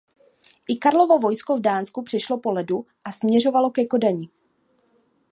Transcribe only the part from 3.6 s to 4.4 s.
ke Kodani.